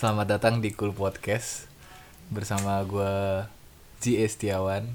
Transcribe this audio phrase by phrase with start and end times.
[0.00, 1.68] Selamat datang di Cool Podcast
[2.32, 3.44] bersama gue
[4.00, 4.88] Ji Estiawan.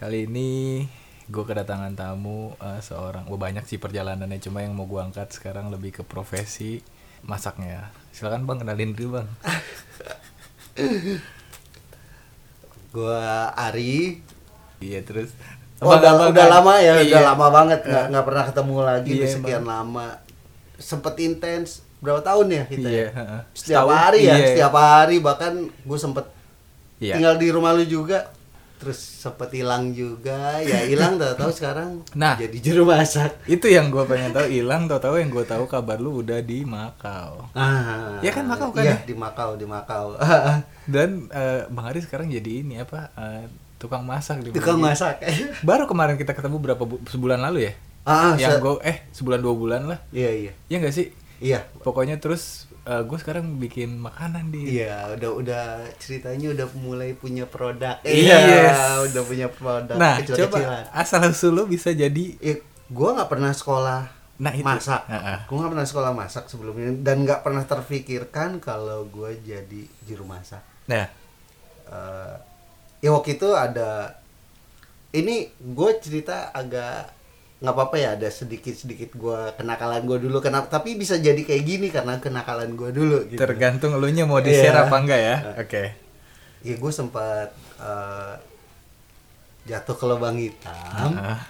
[0.00, 0.88] Kali ini
[1.28, 5.68] gue kedatangan tamu eh, seorang, gue banyak sih perjalanannya, cuma yang mau gue angkat sekarang
[5.68, 6.80] lebih ke profesi
[7.28, 7.92] masaknya.
[8.16, 9.28] Silakan bang kenalin dulu bang.
[12.96, 14.24] Gua Ari.
[14.80, 15.36] Iya terus.
[15.84, 16.54] Oh, udah, Abang-abang udah kan?
[16.56, 17.28] lama ya, udah Iya.
[17.36, 20.06] lama banget nggak nggak pernah ketemu lagi Iya, udah sekian lama.
[20.80, 22.86] Sempet intens berapa tahun ya kita?
[22.86, 23.06] Iya.
[23.06, 23.08] ya?
[23.52, 24.46] Setiap Setahun, hari ya, iya.
[24.48, 26.24] setiap hari bahkan gue sempet
[26.98, 27.14] Iya.
[27.14, 28.28] tinggal di rumah lu juga.
[28.76, 32.32] Terus sempet hilang juga, ya hilang tahu-tahu sekarang Nah.
[32.34, 33.36] jadi juru masak.
[33.44, 37.44] Itu yang gue pengen tahu hilang, tahu-tahu yang gue tahu kabar lu udah di Makau.
[37.52, 39.04] Ah, Iya kan Makau kan Iya, ya?
[39.04, 40.16] di Makau, di Makau.
[40.88, 43.12] Dan eh, Bang Ari sekarang jadi ini apa?
[43.14, 44.92] eh, tukang masak di Tukang Bali.
[44.92, 45.20] masak.
[45.68, 47.72] Baru kemarin kita ketemu berapa bu- sebulan lalu ya?
[48.02, 50.00] ah, yang gue eh sebulan dua bulan lah.
[50.08, 50.52] Iya, iya.
[50.66, 51.12] Ya nggak sih?
[51.40, 51.64] Iya.
[51.80, 54.76] Pokoknya terus gue sekarang bikin makanan di.
[54.76, 55.64] Iya, udah udah
[55.96, 57.96] ceritanya udah mulai punya produk.
[58.02, 58.28] Yes.
[58.28, 58.40] Iya,
[59.04, 60.52] udah punya produk Nah, kecil-kecilan.
[60.52, 62.36] coba asal usul lu bisa jadi.
[62.38, 64.00] Eh, gua nggak pernah sekolah
[64.36, 64.64] Nah, itu.
[64.64, 65.04] masak.
[65.06, 65.38] Heeh.
[65.44, 70.60] Gua nggak pernah sekolah masak sebelumnya dan nggak pernah terfikirkan kalau gua jadi juru masak.
[70.86, 71.06] Nah,
[71.86, 72.34] Eh,
[73.00, 74.14] ya waktu itu ada
[75.10, 77.10] ini gue cerita agak
[77.60, 81.88] nggak apa-apa ya ada sedikit-sedikit gua kenakalan gua dulu kenapa tapi bisa jadi kayak gini
[81.88, 83.36] karena kenakalan gua dulu gitu.
[83.36, 84.82] tergantung lu nya mau di share Iya.
[84.82, 85.36] apa enggak ya?
[85.58, 85.82] Oke.
[86.60, 88.34] ya gue sempat eh,
[89.66, 91.40] jatuh ke lubang hitam Ah,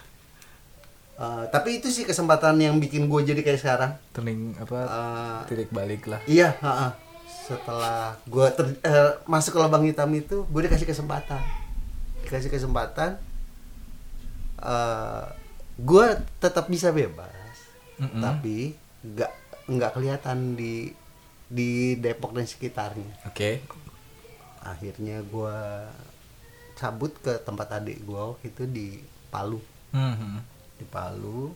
[1.14, 4.78] Eh, tapi itu sih kesempatan yang bikin gue jadi kayak sekarang turning apa?
[4.80, 6.16] Eh, titik balik lah.
[6.24, 6.96] iya ha-ha.
[7.44, 8.46] setelah gue
[9.26, 11.42] masuk ke lubang hitam itu gue dikasih kesempatan
[12.22, 13.20] dikasih kesempatan
[14.60, 15.24] eh
[15.80, 17.56] gue tetap bisa bebas
[17.96, 18.20] Mm-mm.
[18.20, 19.32] tapi nggak
[19.66, 20.92] nggak kelihatan di
[21.46, 23.64] di Depok dan sekitarnya Oke.
[24.60, 25.88] akhirnya gua
[26.74, 28.86] cabut ke tempat adik waktu itu di
[29.28, 30.38] Palu Mhm.
[30.76, 31.50] di Palu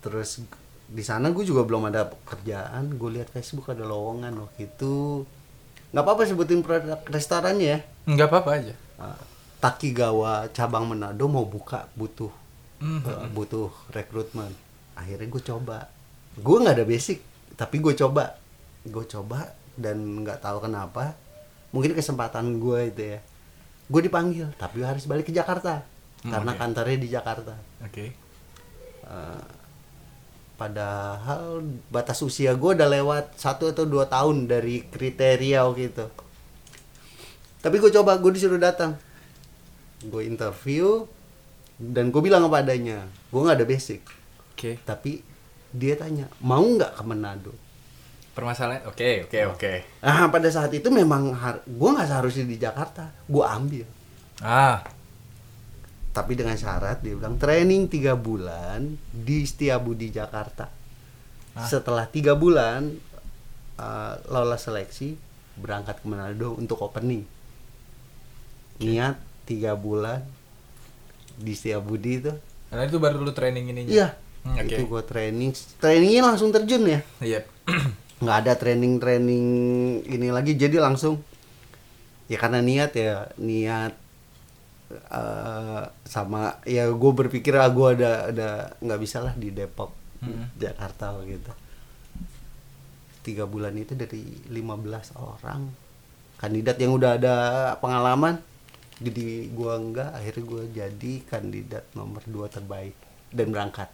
[0.00, 0.40] terus
[0.86, 5.22] di sana gue juga belum ada pekerjaan gue lihat Facebook ada lowongan waktu itu
[5.90, 8.74] nggak apa-apa sebutin produk restorannya ya Nggak apa-apa aja.
[8.96, 9.18] Ah,
[9.60, 12.32] Takigawa cabang Manado mau buka butuh
[12.80, 13.00] Mhm.
[13.04, 14.52] eh, butuh rekrutmen.
[14.96, 15.78] Akhirnya gue coba.
[16.40, 17.20] Gue nggak ada basic
[17.54, 18.40] tapi gue coba.
[18.88, 21.14] Gue coba dan nggak tahu kenapa.
[21.70, 23.20] Mungkin kesempatan gue itu ya.
[23.86, 25.84] Gue dipanggil tapi harus balik ke Jakarta.
[26.24, 26.60] Hmm, karena oke.
[26.60, 27.54] kantornya di Jakarta.
[27.84, 28.06] Oke.
[29.04, 29.44] Eh,
[30.56, 36.06] padahal batas usia gue udah lewat satu atau dua tahun dari kriteria waktu itu.
[37.60, 38.96] Tapi gue coba gue disuruh datang.
[40.04, 41.04] Gue interview
[41.80, 43.08] dan gue bilang apa adanya.
[43.32, 44.04] Gue nggak ada basic.
[44.60, 44.76] Oke.
[44.84, 45.24] tapi
[45.72, 47.56] dia tanya mau nggak ke Manado?
[48.36, 48.84] Permasalahan.
[48.92, 49.72] Oke, oke, oke.
[50.04, 51.32] nah pada saat itu memang
[51.64, 53.08] gue nggak seharusnya di Jakarta.
[53.24, 53.88] Gue ambil.
[54.44, 54.84] Ah,
[56.12, 60.68] tapi dengan syarat dia bilang training tiga bulan di Setiabudi Jakarta.
[61.50, 61.66] Ah.
[61.66, 62.94] setelah tiga bulan
[63.74, 65.18] uh, lolos seleksi
[65.58, 67.26] berangkat ke Manado untuk opening.
[68.78, 69.18] Niat
[69.48, 70.22] tiga bulan
[71.40, 72.32] di Setiabudi itu
[72.68, 73.90] karena itu baru dulu training ininya.
[73.90, 74.08] iya
[74.40, 74.72] Hmm, Oke.
[74.72, 77.40] itu gua training trainingnya langsung terjun ya Iya.
[78.24, 79.44] nggak ada training training
[80.06, 81.20] ini lagi jadi langsung
[82.24, 83.92] ya karena niat ya niat
[84.90, 88.48] eh, sama ya gue berpikir ah gue ada ada
[88.78, 90.56] nggak bisa lah di Depok Mm-mm.
[90.56, 91.52] Jakarta gitu
[93.20, 94.56] tiga bulan itu dari 15
[95.14, 95.68] orang
[96.36, 97.34] kandidat yang udah ada
[97.76, 98.40] pengalaman
[99.00, 102.92] jadi gua enggak akhirnya gua jadi kandidat nomor dua terbaik
[103.32, 103.88] dan berangkat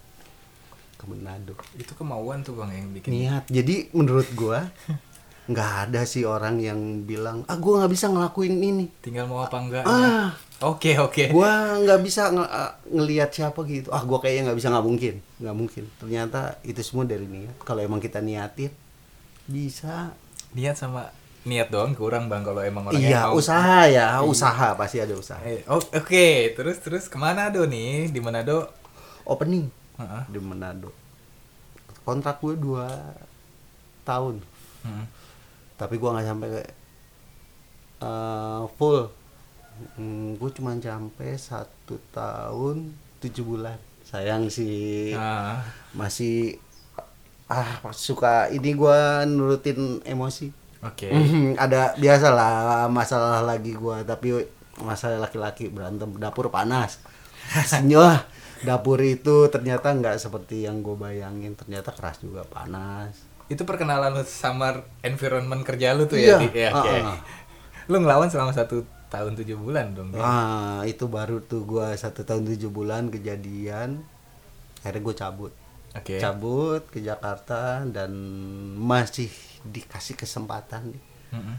[0.93, 1.53] ke Manado.
[1.73, 3.09] Itu kemauan tuh bang yang bikin.
[3.09, 3.43] niat.
[3.47, 4.67] Jadi menurut gua
[5.51, 8.85] nggak ada sih orang yang bilang ah gua nggak bisa ngelakuin ini.
[8.99, 9.83] Tinggal mau apa enggak.
[9.87, 10.35] ah.
[10.57, 11.29] Oke, oke.
[11.29, 13.93] gua nggak bisa nge- ah, ngelihat siapa gitu.
[13.93, 15.15] Ah gua kayaknya nggak bisa nggak mungkin.
[15.37, 15.83] Nggak mungkin.
[16.01, 17.61] Ternyata itu semua dari niat.
[17.61, 18.73] Kalau emang kita niatin
[19.45, 20.11] bisa.
[20.51, 21.13] Niat sama
[21.47, 23.39] niat doang kurang bang kalau emang orangnya iya mau.
[23.39, 28.11] usaha ya usaha pasti ada usaha Eh, oh, Oke, terus terus ke mana do nih?
[28.11, 28.67] Di Manado?
[29.23, 30.23] opening Heeh.
[30.27, 30.91] di Manado
[32.03, 32.87] kontrak gue dua
[34.03, 34.39] tahun
[34.83, 35.03] Hmm.
[35.75, 36.49] tapi gua nggak sampai
[37.99, 39.09] eh, full
[39.97, 43.75] hmm, gue cuma sampai satu tahun tujuh bulan
[44.07, 45.59] sayang sih Ah,
[45.91, 46.55] masih
[47.47, 50.51] ah suka ini gua nurutin emosi
[50.83, 51.09] Oke.
[51.09, 52.53] Mhm, ada biasa lah
[52.87, 54.33] masalah lagi gua tapi
[54.77, 57.01] masalah laki-laki berantem dapur panas
[57.97, 58.21] Wah,
[58.61, 63.13] dapur itu ternyata nggak seperti yang gue bayangin ternyata keras juga panas
[63.47, 66.37] itu perkenalan lu sama environment kerja lu tuh Iya, ya?
[66.43, 66.89] Di- ya, oke.
[66.91, 67.19] ah, ah.
[67.87, 70.11] Lu ngelawan selama satu tahun tujuh bulan dong.
[70.13, 74.03] Ah, itu baru tuh gua satu tahun tujuh bulan kejadian.
[74.83, 75.53] Akhirnya gue cabut.
[75.95, 76.19] Oke.
[76.19, 78.11] Cabut ke Jakarta dan
[78.75, 79.31] masih
[79.69, 80.95] dikasih kesempatan.
[81.35, 81.57] Mm-mm.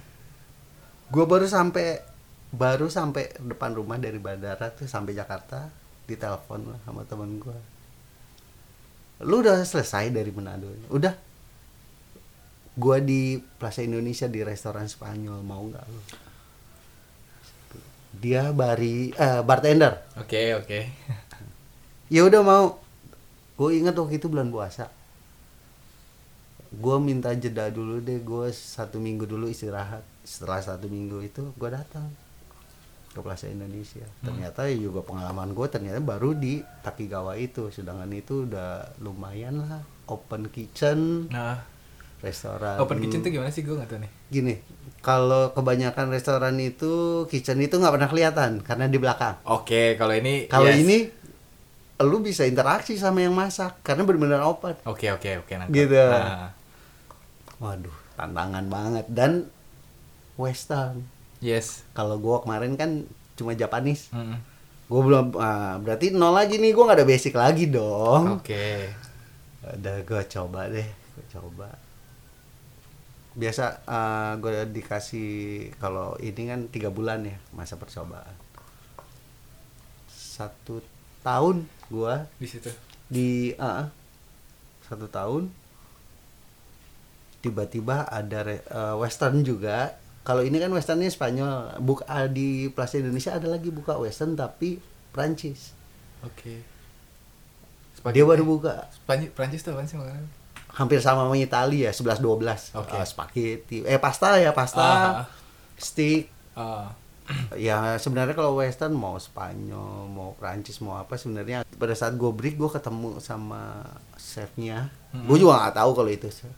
[1.08, 2.00] Gue baru sampai
[2.48, 5.68] baru sampai depan rumah dari bandara tuh sampai Jakarta
[6.08, 7.58] ditelepon lah sama temen gue.
[9.26, 10.70] Lu udah selesai dari Manado?
[10.94, 11.12] Udah.
[12.78, 16.00] Gua di Plaza Indonesia di restoran Spanyol mau nggak lu?
[18.22, 20.14] Dia bari eh, bartender.
[20.14, 20.80] Oke, oke.
[22.06, 22.78] Ya udah mau.
[23.58, 24.86] Gue ingat waktu itu bulan puasa.
[26.68, 28.20] Gue minta jeda dulu deh.
[28.20, 30.04] Gue satu minggu dulu istirahat.
[30.20, 32.08] Setelah satu minggu itu gue datang
[33.08, 34.04] ke Plaza Indonesia.
[34.20, 37.72] Ternyata ya juga pengalaman gue ternyata baru di Takigawa itu.
[37.72, 39.80] Sedangkan itu udah lumayan lah.
[40.08, 41.60] Open kitchen, Nah,
[42.20, 42.80] restoran.
[42.80, 43.60] open kitchen tuh gimana sih?
[43.60, 44.10] Gue nggak tahu nih.
[44.28, 44.54] Gini,
[45.00, 49.36] kalau kebanyakan restoran itu kitchen itu nggak pernah kelihatan karena di belakang.
[49.44, 50.80] Oke, kalau ini Kalau yes.
[50.80, 50.98] ini
[51.98, 54.78] lu bisa interaksi sama yang masak karena benar-benar open.
[54.86, 55.52] Oke, oke, oke.
[55.52, 55.74] nangkep.
[55.74, 55.98] Gitu.
[55.98, 56.54] Nah,
[57.58, 59.50] Waduh, tantangan banget dan
[60.34, 61.02] western.
[61.40, 61.82] yes.
[61.90, 62.90] Kalau gua kemarin kan
[63.34, 64.10] cuma Japanese.
[64.10, 64.38] Mm-mm.
[64.86, 68.38] Gua belum ah, berarti nol lagi nih, gua nggak ada basic lagi dong.
[68.38, 68.88] Oke.
[69.60, 71.68] Udah gua coba deh, gua coba.
[73.34, 75.28] Biasa ah, gua dikasih
[75.76, 78.34] kalau ini kan tiga bulan ya masa percobaan.
[80.08, 80.78] Satu
[81.20, 82.70] tahun gua Di situ.
[83.10, 83.28] di
[83.58, 83.90] ah,
[84.84, 85.50] satu tahun
[87.40, 89.94] tiba-tiba ada re- eh, western juga.
[90.26, 91.80] Kalau ini kan westernnya Spanyol.
[91.80, 94.76] Buka ah, di Plaza Indonesia ada lagi buka western tapi
[95.14, 95.72] Prancis.
[96.20, 96.62] Oke.
[98.12, 98.88] dia baru buka.
[98.92, 100.38] Spanyol, Prancis tuh apa sih makanan?
[100.78, 102.94] hampir sama sama Italia 11 12 Oke.
[102.94, 103.76] Eh, spaghetti.
[103.82, 104.86] Eh pasta ya pasta.
[104.86, 105.24] Ah.
[105.74, 106.30] steak.
[106.54, 106.94] Ah,
[107.58, 112.54] ya sebenarnya kalau western mau Spanyol mau Prancis mau apa sebenarnya pada saat gue break
[112.54, 113.82] gue ketemu sama
[114.14, 114.90] chefnya.
[115.26, 116.54] Gue juga nggak tahu kalau itu chef.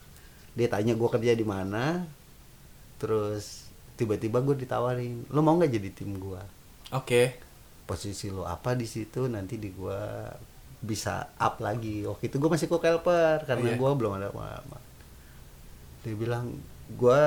[0.50, 2.04] Dia tanya gue kerja di mana?
[2.98, 6.40] Terus tiba-tiba gue ditawarin lo mau nggak jadi tim gue
[6.90, 7.36] Oke.
[7.84, 9.26] posisi lo apa di situ?
[9.26, 10.00] Nanti di gue
[10.80, 12.02] bisa up lagi.
[12.04, 13.78] Waktu itu gue masih cook helper karena Iya.
[13.78, 14.82] gue belum ada pengalaman
[16.00, 16.56] dia bilang
[16.88, 17.22] gue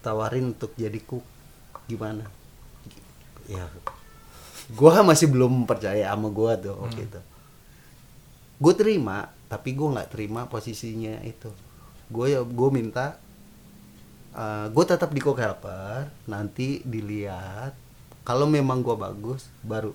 [0.00, 1.24] tawarin untuk jadi cook.
[1.88, 2.28] Gimana?
[3.48, 3.64] Ya
[4.66, 7.20] gue masih belum percaya sama gue tuh waktu itu.
[8.58, 11.48] Gue terima tapi gue nggak terima posisinya itu
[12.08, 13.18] gue ya gue minta
[14.68, 17.72] gue tetap di cook helper nanti dilihat
[18.22, 19.92] kalau memang gue bagus baru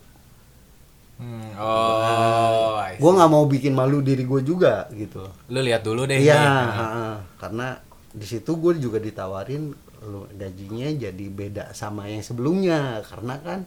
[1.21, 2.97] Hmm, oh, see.
[2.97, 5.21] gue nggak mau bikin malu diri gue juga gitu
[5.53, 6.17] Lu lihat dulu deh.
[6.17, 6.33] iya
[6.81, 7.21] ha-ha.
[7.37, 7.77] karena
[8.09, 9.69] di situ gue juga ditawarin
[10.33, 13.59] gajinya jadi beda sama yang sebelumnya karena kan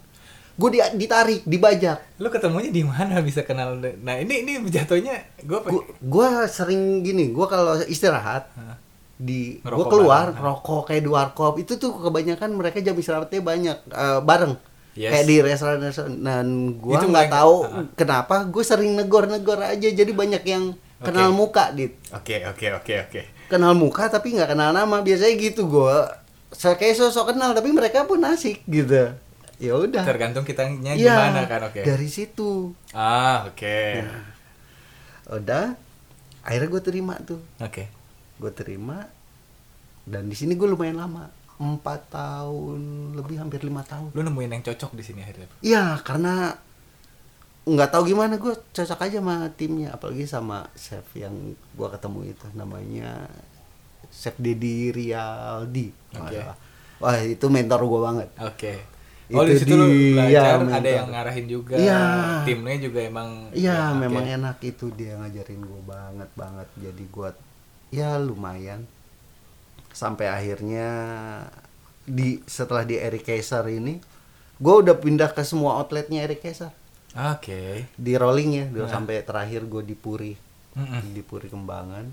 [0.55, 3.75] gue ditarik dibajak Lu ketemunya di mana bisa kenal?
[3.77, 5.59] Nah, ini ini jatuhnya gue
[5.99, 8.47] gue sering gini gue kalau istirahat
[9.15, 10.43] di gue keluar bareng.
[10.43, 14.55] rokok kayak di warkop itu tuh kebanyakan mereka jam istirahatnya banyak eh, bareng
[14.95, 15.11] Yes.
[15.11, 17.83] kayak di restoran-restoran dan gue nggak tahu Ah.
[17.93, 21.35] kenapa gue sering negor-negor aja jadi banyak yang kenal Oke.
[21.37, 23.21] muka dit Oke, oke, oke, oke.
[23.45, 25.95] kenal muka tapi nggak kenal nama biasanya gitu gue
[26.50, 29.11] saya kayak sosok kenal tapi mereka pun asik gitu
[29.56, 31.80] ya udah Tergantung kitanya Iya, gimana kan, oke.
[31.80, 33.80] dari situ Ah, oke.
[35.30, 35.73] udah
[36.40, 37.88] akhirnya gue terima tuh Oke.
[38.34, 39.08] gue terima
[40.04, 42.80] dan di sini gue lumayan lama empat tahun
[43.14, 45.46] lebih hampir lima tahun Lu nemuin yang cocok di sini akhirnya.
[45.61, 46.52] Iya karena
[47.64, 51.32] nggak tahu gimana gue cocok aja sama timnya apalagi sama chef yang
[51.73, 53.25] gue ketemu itu namanya
[54.11, 56.44] chef Dedi Rialdi Oke.
[57.00, 58.75] wah itu mentor gue banget Oke.
[59.33, 60.85] Oh, di Itu situ lu belajar, ada mentor.
[61.00, 61.75] yang ngarahin juga.
[61.81, 62.00] Iya.
[62.45, 67.28] Timnya juga emang Iya ya, memang enak itu dia ngajarin gue banget banget jadi gue
[67.88, 68.85] ya lumayan
[69.90, 70.88] sampai akhirnya
[72.04, 73.97] di setelah di Eric Kaiser ini
[74.54, 76.69] gue udah pindah ke semua outletnya Eric Kaiser
[77.14, 77.88] Oke.
[77.97, 78.90] di rolling ya Nah.
[78.90, 80.35] sampai terakhir gue di Puri
[80.75, 81.14] Mm-mm.
[81.14, 82.04] di Puri Kembangan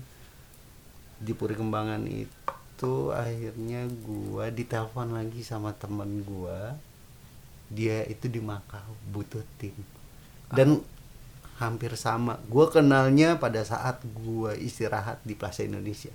[1.18, 6.60] di Puri Kembangan itu akhirnya gue ditelepon lagi sama temen gue
[7.72, 9.72] dia itu di Makau butuh tim.
[10.52, 10.84] Dan
[11.56, 12.36] hampir sama.
[12.46, 16.12] Gue kenalnya pada saat gue istirahat di Plaza Indonesia.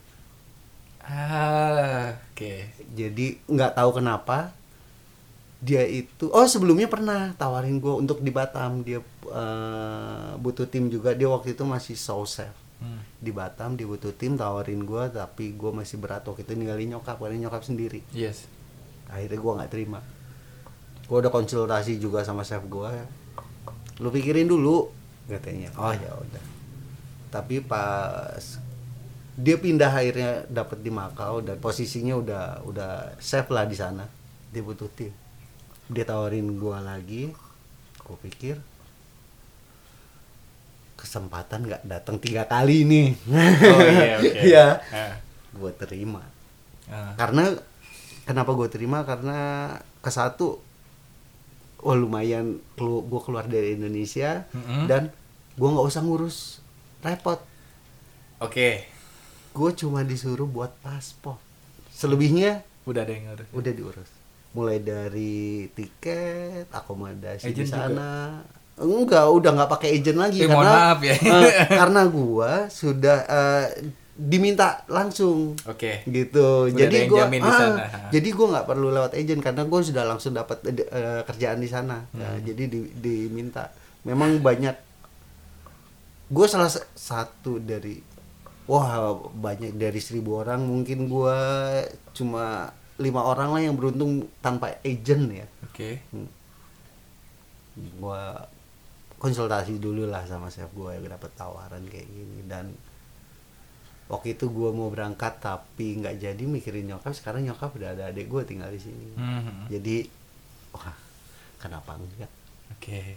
[1.08, 2.54] Ah, oke.
[2.92, 4.52] jadi nggak tahu kenapa
[5.58, 8.84] dia itu oh sebelumnya pernah tawarin gue untuk di Batam.
[8.86, 11.16] Dia eh, butuh tim juga.
[11.18, 13.02] Dia waktu itu masih chef Hmm.
[13.18, 17.18] di Batam di butuh tim tawarin gue tapi gue masih berat waktu itu ninggalin nyokap
[17.18, 18.06] karena nyokap sendiri.
[18.14, 18.46] Yes.
[19.10, 20.00] akhirnya gue nggak terima
[21.08, 22.92] gue udah konsultasi juga sama chef gue
[23.98, 24.94] lu pikirin dulu
[25.26, 25.74] katanya.
[25.76, 26.44] Oh ya udah.
[27.34, 28.62] Tapi pas
[29.38, 34.06] dia pindah akhirnya dapat di Makau dan posisinya udah udah chef lah di sana.
[34.54, 35.12] Dia butuh tim.
[35.90, 37.24] Dia tawarin gue lagi.
[38.02, 38.56] Gue pikir
[40.98, 43.08] kesempatan nggak datang tiga kali nih.
[43.30, 44.32] Oh iya oke.
[44.42, 44.68] Iya.
[44.94, 45.16] Ah.
[45.58, 46.22] gue terima.
[46.88, 47.12] Ah.
[47.20, 47.52] karena
[48.24, 49.04] kenapa gue terima?
[49.04, 50.64] Karena ke satu
[51.88, 54.86] wah lumayan kelu gue keluar dari Indonesia Mm-mm.
[54.86, 55.08] dan
[55.53, 56.60] gue nggak usah ngurus
[57.00, 57.39] repot
[58.38, 58.84] Oke.
[59.50, 61.39] gue cuma disuruh buat paspor
[61.89, 63.48] selebihnya Udah ada yang ngurus.
[63.51, 64.10] udah diurus
[64.50, 65.38] mulai dari
[65.70, 67.77] tiket akomodasi di Agent juga?
[67.79, 68.12] sana
[68.75, 71.15] enggak udah nggak pakai agent lagi Eh, mohon karena maaf ya.
[71.41, 73.65] eh, karena gue sudah eh,
[74.18, 76.02] diminta langsung Oke.
[76.04, 77.86] gitu Udah jadi yang gua jamin di ah, sana.
[78.10, 82.02] jadi gua nggak perlu lewat agent karena gua sudah langsung dapat eh, kerjaan di sana
[82.08, 82.18] Hmm.
[82.18, 83.70] Nah, jadi di- diminta
[84.02, 84.74] memang banyak
[86.28, 88.02] gua salah sa- satu dari
[88.66, 88.90] wah
[89.32, 91.38] banyak dari seribu orang mungkin gua
[92.12, 96.02] cuma lima orang lah yang beruntung tanpa agent ya Oke.
[97.98, 98.50] gua
[99.18, 102.74] konsultasi dulu lah sama chef gua yang dapat tawaran kayak gini dan
[104.08, 108.26] waktu itu gua mau berangkat tapi nggak jadi mikirin nyokap sekarang nyokap udah ada adik
[108.26, 109.68] gua tinggal di sini Mhm.
[109.68, 110.08] jadi
[110.72, 110.96] wah
[111.58, 112.32] kenapa enggak
[112.70, 113.16] Oke.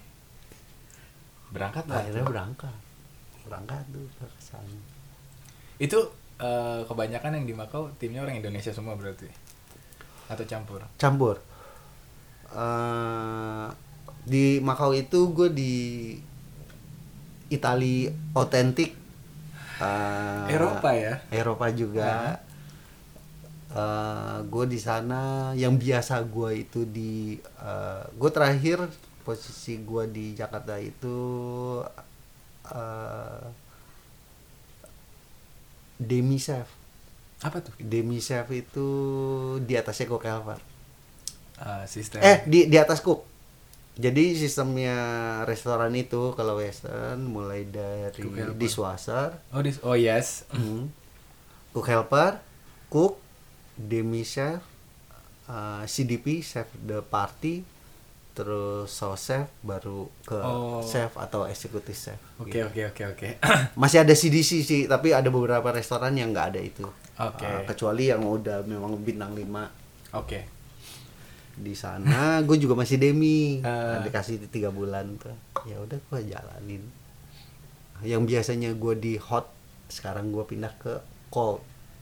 [1.50, 1.98] Berangkat lah.
[2.00, 2.76] akhirnya berangkat
[3.42, 4.78] berangkat tuh ke sana
[5.76, 5.98] Itu
[6.36, 9.26] eh, kebanyakan yang di Makau timnya orang Indonesia semua berarti.
[10.26, 10.80] Atau campur.
[10.96, 11.36] campur
[12.48, 13.66] Eh,
[14.22, 15.72] di Makau itu gue di
[17.48, 18.94] Itali otentik
[19.80, 21.14] Eh, Eropa ya.
[21.32, 22.38] Eropa juga.
[24.50, 27.38] gue di sana yang biasa gue itu di
[28.18, 28.90] gue terakhir
[29.22, 31.18] posisi gue di Jakarta itu
[32.66, 33.46] eh,
[36.00, 36.66] demi chef.
[37.46, 37.72] Apa tuh?
[37.78, 38.88] Demi chef itu
[39.62, 40.58] di atasnya cook helper.
[41.60, 42.20] Eh, sistem.
[42.24, 43.29] Eh di di atas cook.
[44.00, 44.96] Jadi sistemnya
[45.44, 48.24] restoran itu kalau western mulai dari
[48.56, 50.48] dishwasher, Oh, dis oh yes.
[50.48, 50.88] Hmm.
[51.70, 52.40] cook helper,
[52.88, 53.20] cook,
[53.76, 54.64] demi chef,
[55.46, 57.60] uh, CDP chef the party,
[58.32, 60.80] terus sauce chef baru ke Oh.
[60.80, 62.16] chef atau executive chef.
[62.40, 62.72] Oke gitu.
[62.72, 63.28] oke oke oke.
[63.80, 66.88] Masih ada CDC sih, tapi ada beberapa restoran yang nggak ada itu.
[67.20, 67.44] Oke.
[67.44, 69.44] Uh, kecuali yang udah memang bintang 5
[70.16, 70.59] Oke.
[71.60, 74.00] Di sana gue juga masih demi Ah.
[74.00, 76.82] dikasih tiga bulan tuh ya udah gue jalanin
[78.00, 79.44] yang biasanya gue di hot
[79.86, 80.94] sekarang gue pindah ke
[81.28, 81.60] cold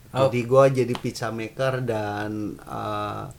[0.09, 0.25] Oh.
[0.25, 3.29] jadi gue jadi pizza maker dan uh,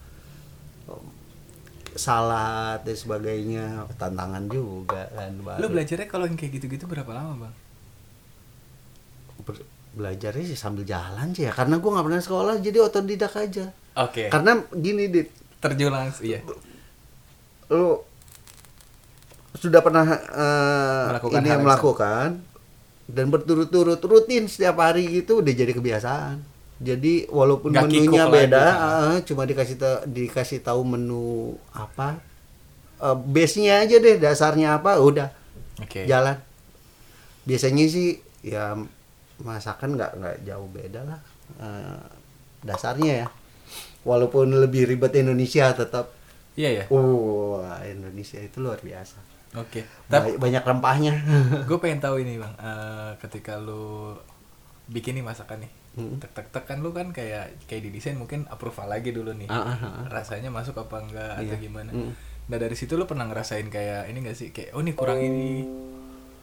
[1.93, 3.65] salad dan sebagainya
[3.97, 5.67] tantangan juga kan Lu baru.
[5.69, 7.55] belajarnya kalau yang kayak gitu-gitu berapa lama, Bang?
[9.43, 13.75] Ber- belajarnya sih sambil jalan sih ya karena gue nggak pernah sekolah jadi otodidak aja
[13.99, 14.31] Oke.
[14.31, 15.27] karena gini dit
[15.61, 16.41] Terjun langsung iya.
[17.71, 18.01] lu
[19.53, 22.29] sudah pernah eh, Melakukan ini yang melakukan
[23.05, 26.37] dan berturut-turut rutin setiap hari gitu udah jadi kebiasaan.
[26.81, 29.05] Jadi walaupun Nggak menunya beda, lagi.
[29.05, 32.17] eh, cuma dikasih ta- dikasih tahu menu apa,
[32.97, 35.29] eh, base-nya aja deh dasarnya apa, udah
[35.77, 36.09] Oke.
[36.09, 36.39] jalan.
[37.45, 38.73] Biasanya sih ya
[39.41, 41.19] masakan nggak nggak jauh beda lah
[41.61, 42.01] eh,
[42.65, 43.27] dasarnya ya.
[44.01, 46.09] Walaupun lebih ribet Indonesia tetap
[46.51, 46.85] Iya ya.
[46.91, 49.17] Wah, Indonesia itu luar biasa.
[49.55, 49.87] Oke.
[50.05, 51.13] Tapi Ba- banyak rempahnya.
[51.67, 54.15] gue pengen tahu ini bang, Eh, ketika lu
[54.85, 56.19] bikin nih masakan nih, Hmm.
[56.19, 59.47] tek tek tek kan lu kan kayak kayak di desain mungkin approval lagi dulu nih,
[59.47, 60.07] ah, ah.
[60.07, 61.59] rasanya masuk apa enggak atau Iya.
[61.61, 61.91] gimana.
[61.91, 62.11] Hmm.
[62.47, 65.63] Nah dari situ lu pernah ngerasain kayak ini gak sih kayak oh ini kurang ini,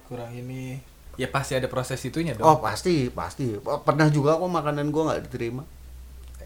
[0.05, 0.77] kurang ini,
[1.17, 2.45] ya pasti ada proses itunya dong.
[2.45, 3.57] Oh pasti pasti.
[3.61, 5.65] Pernah juga kok makanan gua nggak diterima.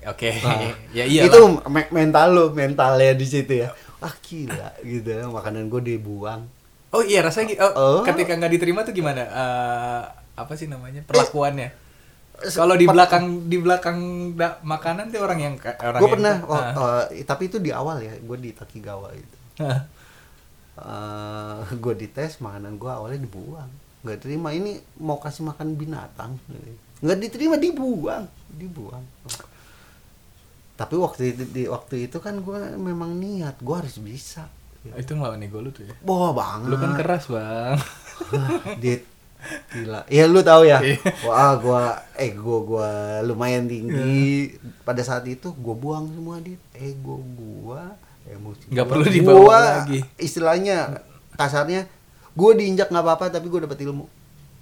[0.05, 3.71] Oke, Nah, ya iya Itu me- mental lo, mentalnya di situ ya.
[3.99, 5.11] Wah gila gitu.
[5.29, 6.43] Makanan gua dibuang.
[6.91, 7.99] Oh iya rasanya oh, Oh.
[8.03, 9.23] ketika nggak diterima tuh gimana?
[9.23, 10.03] Eh,
[10.35, 11.71] apa sih namanya perlakuannya?
[12.43, 13.99] Kalau di belakang di belakang
[14.35, 16.35] da- makanan tuh orang yang orang Gue yang- pernah.
[16.43, 17.07] Oh, Ah.
[17.09, 18.13] eh, tapi itu di awal ya.
[18.19, 19.37] Gue di Takigawa itu.
[19.59, 19.87] Hah.
[20.75, 23.69] eh gue dites makanan gue awalnya dibuang
[24.03, 26.41] nggak terima ini mau kasih makan binatang
[26.99, 29.05] nggak diterima dibuang dibuang
[30.83, 34.51] tapi waktu itu di waktu itu kan gue memang niat gue harus bisa
[34.83, 35.95] itu ngelawan ego lu tuh ya.
[36.03, 37.79] wah banget Lu kan keras bang.
[38.83, 39.07] Dit
[39.75, 40.07] Gila.
[40.07, 40.79] Ya lu tahu ya.
[40.79, 41.03] Iya.
[41.27, 42.91] Wah, gua eh gua gua
[43.27, 44.55] lumayan tinggi.
[44.87, 47.99] Pada saat itu gua buang semua di ego gua,
[48.31, 48.71] emosi.
[48.71, 48.91] Nggak gua.
[48.95, 49.99] perlu dibawa Gua, lagi.
[50.15, 51.03] Istilahnya
[51.35, 51.91] kasarnya
[52.39, 54.07] gua diinjak nggak apa-apa tapi gua dapat ilmu.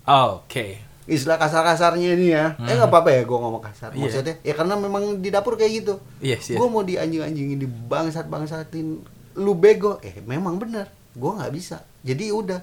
[0.08, 0.80] Oke.
[1.10, 2.54] Istilah kasar-kasarnya ini ya.
[2.62, 3.90] Eh nggak apa-apa ya gua ngomong kasar.
[3.90, 3.98] Hmm.
[3.98, 4.02] Iya.
[4.06, 5.94] Maksudnya ya karena memang di dapur kayak gitu.
[6.22, 6.58] Yes, yes.
[6.62, 9.02] Gua mau dianjing-anjingin, dibangsat-bangsatin.
[9.42, 9.98] Lu bego.
[10.06, 10.86] Eh memang benar.
[11.18, 11.82] Gua nggak bisa.
[12.06, 12.62] Jadi udah.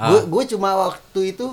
[0.00, 0.08] Ah.
[0.08, 1.52] Gue gue cuma waktu itu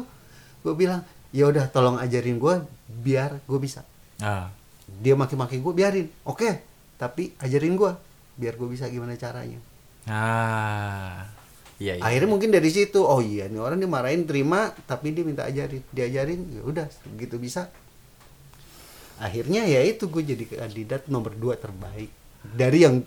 [0.63, 1.03] gue bilang
[1.35, 2.55] ya udah tolong ajarin gue
[2.87, 3.83] biar gue bisa.
[4.23, 4.47] Ah.
[4.87, 6.07] Dia maki-maki gue biarin.
[6.23, 6.63] Oke.
[6.95, 7.91] Tapi ajarin gue
[8.39, 9.59] biar gue bisa gimana caranya.
[10.07, 11.27] Ah.
[11.79, 12.03] Iya, iya.
[12.03, 16.39] Akhirnya mungkin dari situ oh iya nih orang dimarahin terima tapi dia minta ajarin diajarin
[16.59, 17.71] ya udah gitu bisa.
[19.19, 23.03] Akhirnya ya itu gue jadi kandidat nomor dua terbaik dari yang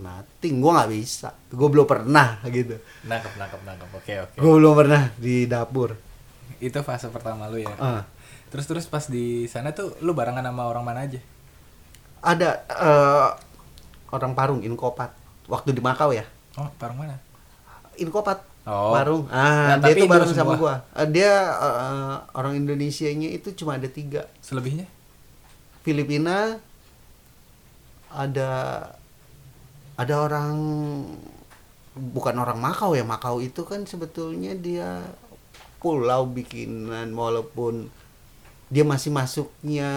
[0.00, 3.88] nothing gue nggak bisa gue belum pernah gitu Nangkep, nangkep, nangkep.
[3.96, 4.36] Oke, oke.
[4.40, 5.96] gue belum pernah di dapur
[6.60, 7.72] Itu fase pertama lu ya.
[7.80, 8.04] Ah.
[8.52, 11.20] Terus terus pas di sana tuh lu barengan sama orang mana aja?
[12.20, 13.28] ada eh,
[14.12, 15.08] orang Parung Inkopat
[15.48, 16.28] waktu di Makau ya
[16.60, 17.16] Oh, parang mana?
[18.00, 18.42] Inkopat.
[18.68, 18.92] Oh.
[18.92, 20.84] Parung ah Nah, dia itu bareng sama gua.
[20.96, 24.28] Eh, dia eh, orang Indonesianya itu cuma ada tiga.
[24.44, 24.84] Selebihnya?
[25.80, 26.60] Filipina
[28.12, 28.50] ada
[29.96, 30.56] ada orang
[31.96, 33.04] bukan orang Makau ya.
[33.04, 35.04] Makau itu kan sebetulnya dia
[35.80, 37.88] pulau bikinan walaupun
[38.68, 39.90] dia masih masuknya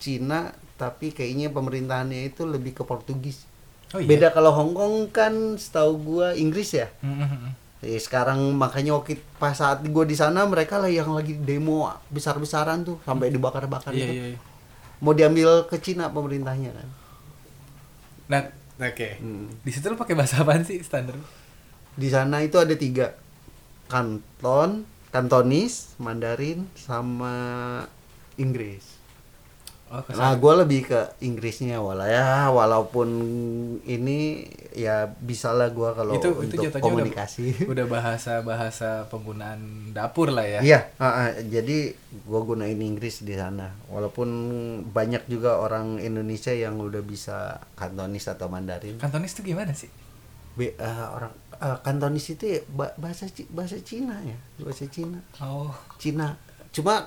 [0.00, 3.48] Cina tapi kayaknya pemerintahannya itu lebih ke Portugis
[3.90, 4.08] Oh iya.
[4.08, 7.54] beda kalau Hong Kong kan setahu gua Inggris ya Mhm.
[7.78, 12.82] Eh, sekarang makanya waktu pas saat gue di sana mereka lah yang lagi demo besar-besaran
[12.82, 14.24] tuh sampai dibakar-bakar Iya, itu iya.
[14.32, 14.38] iya.
[14.98, 16.88] mau diambil ke Cina pemerintahnya kan
[18.26, 18.42] Nah,
[18.82, 19.08] oke.
[19.20, 19.46] Hmm.
[19.60, 21.14] Di situ lu pakai bahasa apaan sih standar?
[21.94, 23.14] di sana itu ada tiga
[23.86, 27.34] Kanton Kantonis Mandarin sama
[28.34, 28.95] Inggris
[29.86, 33.06] Oh, nah gue lebih ke Inggrisnya wala ya walaupun
[33.86, 34.42] ini
[34.74, 40.34] ya bisa lah gue kalau itu itu untuk komunikasi udah, udah bahasa bahasa penggunaan dapur
[40.34, 40.60] lah ya.
[40.60, 43.78] Iya, ah, ah, jadi gue gunain Inggris di sana.
[43.86, 44.28] Walaupun
[44.90, 48.98] banyak juga orang Indonesia yang udah bisa Kantonis atau Mandarin.
[48.98, 49.88] Kantonis tuh gimana sih?
[50.58, 55.22] Be- ah, orang ah, Kantonis itu ya ba- bahasa bahasa Cina ya, bahasa Cina.
[55.38, 56.34] Oh, Cina.
[56.74, 57.06] Cuma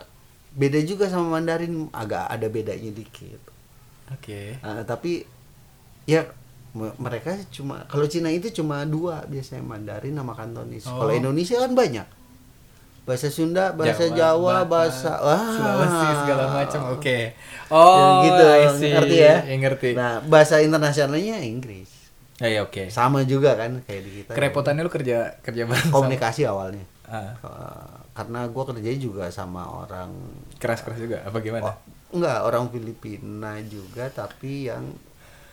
[0.52, 3.40] beda juga sama Mandarin, agak ada bedanya dikit.
[4.10, 4.58] oke.
[4.60, 5.22] Ah, tapi
[6.04, 6.26] ya
[6.72, 10.86] me- mereka cuma kalau Cina itu cuma dua biasanya Mandarin sama Kantonis.
[10.86, 10.98] Oh.
[10.98, 12.08] Kalau Indonesia kan banyak.
[13.02, 16.82] Bahasa Sunda, bahasa Jawa, Batak, bahasa wah, Sulawesi segala macam.
[16.94, 17.34] Oke.
[17.68, 18.92] Oh, Ya, gitu, I see.
[18.94, 19.36] ngerti ya?
[19.42, 19.90] Ya, ngerti.
[19.94, 21.90] Nah, bahasa internasionalnya Inggris.
[22.38, 22.88] Ya, ya, oke.
[22.88, 24.32] Sama juga kan kayak di kita.
[24.32, 26.86] Kerepotannya lu kerja kerja bareng sama- komunikasi awalnya.
[27.10, 27.34] Eh,
[28.14, 30.14] karena gua kerjanya juga sama orang
[30.62, 31.74] keras-keras juga apa gimana?
[31.74, 31.76] oh,
[32.14, 34.86] enggak orang Filipina juga tapi yang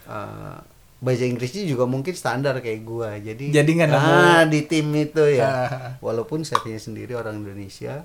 [0.05, 0.59] eh,
[1.01, 3.17] bahasa Inggrisnya juga mungkin standar kayak gua.
[3.17, 5.49] Jadi Jadi nggak ah, di tim itu ya.
[5.49, 5.91] Ah.
[6.05, 8.05] Walaupun chefnya sendiri orang Indonesia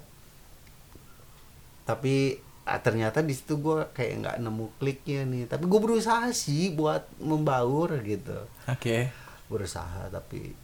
[1.84, 5.44] tapi ah, ternyata di situ gua kayak nggak nemu kliknya nih.
[5.52, 8.48] Tapi gue berusaha sih buat membaur gitu.
[8.72, 9.12] Oke.
[9.52, 10.56] berusaha tapi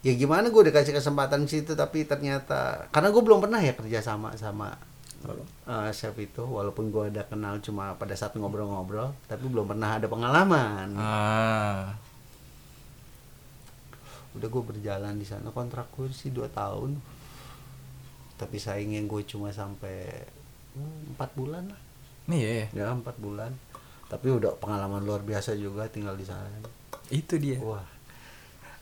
[0.00, 4.00] ya gimana gue dikasih kesempatan di situ tapi ternyata karena gue belum pernah ya kerja
[4.00, 4.72] sama sama
[5.28, 6.40] uh, chef itu.
[6.40, 10.88] Walaupun gue ada kenal cuma pada saat ngobrol-ngobrol tapi belum pernah ada pengalaman.
[10.96, 11.96] Ah.
[14.30, 16.96] udah gue berjalan di sana kontrak gue sih dua tahun.
[18.38, 20.06] Tapi saingnya gue cuma sampai
[20.78, 21.80] hmm, empat bulan lah.
[22.30, 23.52] Nih ya, ya empat bulan.
[24.06, 26.46] Tapi udah pengalaman luar biasa juga tinggal di sana.
[27.10, 27.58] Itu dia.
[27.58, 27.99] wah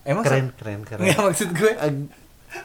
[0.04, 1.72] Emang keren keren keren Nggak, maksud gue.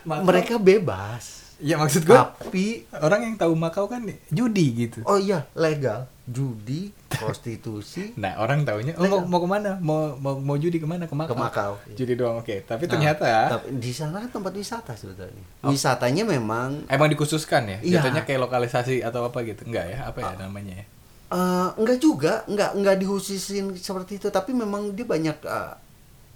[0.06, 5.00] Makau- mereka bebas Ya maksud gue tapi orang yang tahu Makau kan judi gitu.
[5.08, 9.72] oh iya legal judi prostitusi Nah orang taunya oh, mau mau ke mana?
[9.80, 11.08] Mau mau mau judi ke mana?
[11.08, 11.32] Ke Makau.
[11.32, 11.96] Ke Makau, iya.
[11.96, 12.68] Judi doang oke.
[12.68, 13.28] Tapi Nah, ternyata
[13.60, 17.78] tapi di sana kan tempat wisata sebetulnya wisatanya memang emang dikhususkan ya.
[17.80, 17.94] Iya.
[18.02, 19.64] Jatuhnya kayak lokalisasi atau apa gitu.
[19.64, 19.98] Enggak ya?
[20.10, 20.86] Apa ya namanya ya?
[21.32, 25.74] eh, enggak juga enggak enggak dihususin seperti itu tapi memang dia banyak eh,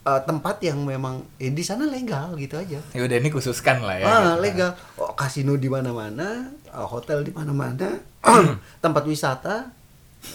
[0.07, 3.99] eh, tempat yang memang eh, di sana legal gitu aja Ya udah ini khususkan lah
[3.99, 4.05] ya.
[4.07, 4.43] ah gitu.
[4.47, 7.99] legal oh, kasino di mana-mana eh, hotel di mana-mana
[8.83, 9.67] tempat wisata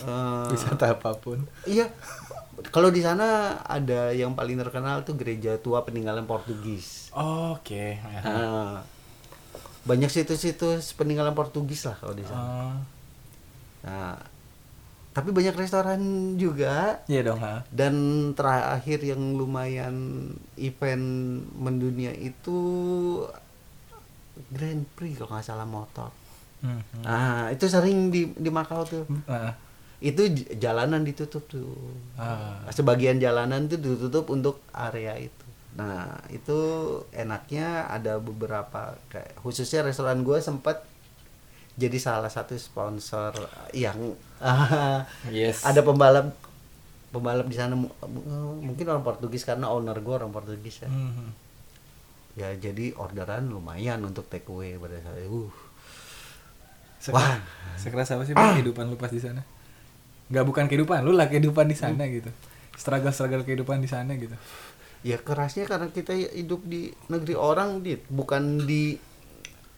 [0.04, 1.40] eh, Wisata apa pun.
[1.64, 1.88] Iya.
[2.70, 7.10] Kalau di sana ada yang paling terkenal tuh gereja tua peninggalan Portugis.
[7.10, 7.98] Oke.
[8.22, 8.84] Ah,
[9.82, 12.38] banyak situs-situs peninggalan Portugis lah kalau di sana.
[12.38, 12.74] Oh,
[13.82, 14.14] Nah,
[15.12, 16.00] tapi banyak restoran
[16.34, 17.60] juga Iya dong, ha.
[17.68, 17.94] dan
[18.32, 19.94] terakhir yang lumayan
[20.56, 21.04] event
[21.52, 22.58] mendunia itu
[24.48, 26.10] Grand Prix kalau nggak salah motor
[26.62, 27.02] Hmm, hmm.
[27.02, 29.50] ah itu sering di di Makau tuh Ah,
[29.98, 31.74] itu jalanan ditutup tuh
[32.14, 32.62] ah.
[32.70, 35.42] sebagian jalanan tuh ditutup untuk area itu
[35.74, 36.54] nah itu
[37.10, 40.86] enaknya ada beberapa kayak khususnya restoran gue sempat
[41.74, 43.32] jadi salah satu sponsor
[43.72, 43.96] yang
[45.30, 45.62] Yes.
[45.62, 46.34] ada pembalap
[47.08, 51.12] pembalap di sana mu- mu- mungkin orang Portugis karena owner gue orang Portugis ya Hmm,
[51.12, 51.30] hmm.
[52.34, 55.52] ya jadi orderan lumayan untuk take away pada saat itu uh
[57.10, 57.36] Wah.
[57.74, 59.42] sekeras apa sih Bang, kehidupan lu pas di sana?
[60.30, 62.30] Nggak bukan kehidupan, lu lah kehidupan di sana gitu.
[62.72, 64.32] Struggle-struggle kehidupan di sana gitu.
[65.02, 68.94] ya kerasnya karena kita hidup di negeri orang dit bukan di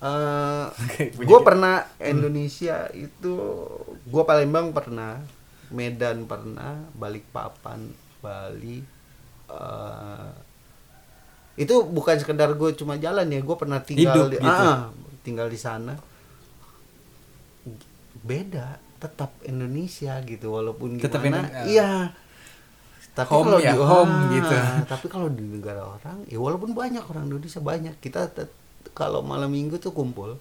[0.05, 0.67] eh
[1.17, 3.35] punya gue pernah Indonesia itu
[4.05, 5.17] gue Palembang pernah
[5.73, 7.89] Medan pernah Balikpapan
[8.21, 8.85] Bali
[9.49, 10.31] eh
[11.55, 14.51] itu bukan sekedar gue cuma jalan ya gue pernah tinggal Hidup di gitu.
[14.51, 14.91] ah,
[15.23, 15.95] tinggal di sana.
[18.25, 22.11] Beda tetap Indonesia gitu walaupun Tetap gimana Indo- iya.
[23.15, 24.57] Tapi Home kalau ya, di home ah, gitu.
[24.91, 27.95] tapi kalau di negara orang ya walaupun banyak orang Indonesia banyak.
[28.03, 28.64] Kita tet-
[28.95, 30.39] kalau malam minggu tuh kumpul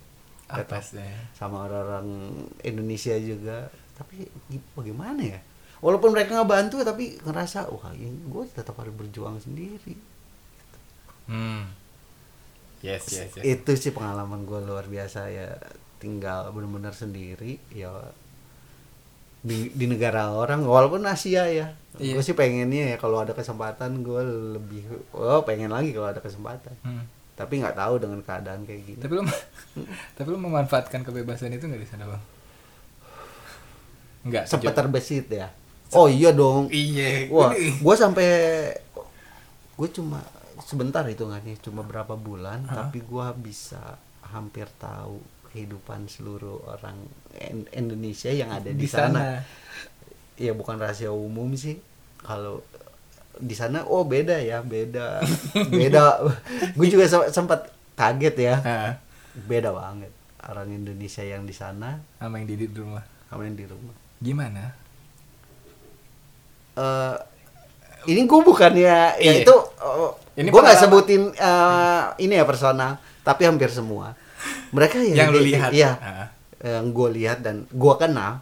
[0.80, 1.02] sih?
[1.34, 2.30] sama orang-orang
[2.62, 4.30] Indonesia juga tapi
[4.74, 5.39] bagaimana ya
[5.82, 10.16] walaupun mereka nggak bantu tapi ngerasa wah ini gue tetap harus berjuang sendiri
[11.24, 11.72] Hmm.
[12.84, 13.44] Yes, yes, yes.
[13.48, 15.56] itu sih pengalaman gue luar biasa ya
[16.04, 17.88] tinggal benar-benar sendiri ya
[19.39, 22.18] di, di negara orang walaupun Asia ya Iya.
[22.18, 24.22] gue sih pengennya ya kalau ada kesempatan gue
[24.58, 27.08] lebih oh pengen lagi kalau ada kesempatan Hmm.
[27.34, 29.24] Tapi nggak tahu dengan keadaan kayak gini Tapi lu
[30.17, 32.24] tapi lu memanfaatkan kebebasan itu nggak di sana, Bang?
[34.24, 34.48] Enggak.
[34.48, 35.52] sempat terbesit ya
[35.91, 37.28] oh iya dong Iya.
[37.28, 38.28] wah gue sampai
[39.74, 40.24] gue cuma
[40.60, 42.88] sebentar hitungannya cuma berapa bulan Hah?
[42.88, 45.19] tapi gue bisa hampir tahu
[45.52, 46.98] kehidupan seluruh orang
[47.36, 49.12] In- Indonesia yang ada di, Di sana.
[49.12, 49.26] sana.
[50.34, 51.78] ya bukan rahasia umum sih
[52.17, 52.63] kalau
[53.36, 55.22] di sana oh beda ya beda
[55.67, 56.04] beda
[56.78, 58.56] gue juga se- sempat kaget ya
[59.39, 60.12] beda banget
[60.43, 63.02] orang Indonesia yang di sana sama yang di di rumah.
[63.26, 64.63] sama yang di rumah Gimana?
[66.74, 67.15] eh
[68.06, 69.34] ini gue bukannya ya Iya.
[69.41, 69.56] itu
[70.34, 74.17] Ini gue nggak sebutin eh, ini ya personal tapi hampir semua
[74.69, 75.69] mereka ya yang lu di- lihat.
[75.72, 76.28] iya Ah.
[76.60, 78.41] yang gue lihat dan gue kenal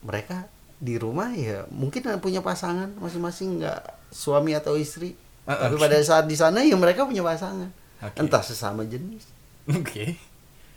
[0.00, 0.50] mereka
[0.82, 5.82] di rumah ya mungkin punya pasangan masing-masing nggak suami atau istri Ah, tapi oke.
[5.82, 8.18] pada saat di sana ya mereka punya pasangan Oke.
[8.18, 9.26] entah sesama jenis
[9.68, 10.18] Oke.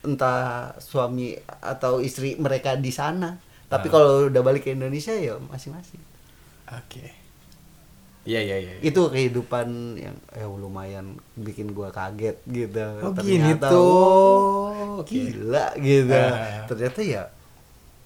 [0.01, 3.91] entah suami atau istri mereka di sana tapi Ah.
[3.91, 6.01] kalau udah balik ke Indonesia ya masing-masing
[6.67, 7.13] Oke.
[8.25, 8.73] Iya, iya, iya.
[8.81, 13.85] itu kehidupan yang eh lumayan bikin gua kaget gitu Oh, gini Ternyata, tuh.
[13.85, 15.13] oh, Oke.
[15.29, 16.65] gila gitu Ah.
[16.65, 17.23] ternyata ya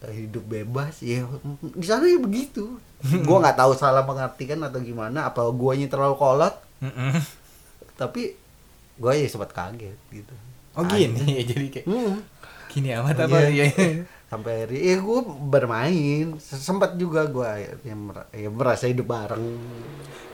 [0.02, 1.28] hidup bebas ya
[1.62, 2.80] di sana ya begitu
[3.22, 7.20] gua nggak tahu salah mengartikan atau gimana apa guanya terlalu kolot Mm-mm.
[7.96, 8.40] tapi
[8.96, 10.36] gua ya sempat kaget gitu
[10.72, 12.24] Oh gini, jadi kayak Hmm.
[12.70, 13.68] gini amat apa ya?
[14.32, 17.74] sampai hari eh gue bermain sempat juga gua ya,
[18.32, 19.44] ya merasa hidup bareng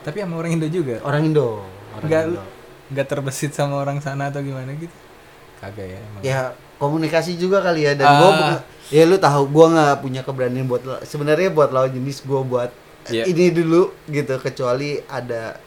[0.03, 1.01] Tapi sama orang Indo juga.
[1.01, 2.41] orang Indo orang Enggak Indo.
[2.85, 4.93] enggak terbesit sama orang sana atau gimana gitu.
[5.57, 6.21] Kagak ya emang.
[6.21, 6.37] ya
[6.75, 8.17] komunikasi juga kali ya dan Ah.
[8.19, 8.55] gua bukan
[8.87, 12.71] ya lu tahu gua nggak punya keberanian buat sebenarnya buat lawan jenis gua buat
[13.05, 13.21] Iya.
[13.27, 15.61] ini dulu gitu kecuali ada